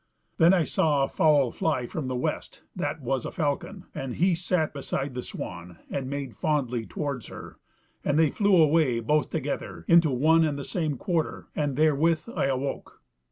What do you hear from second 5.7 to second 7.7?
and made fondly towards her,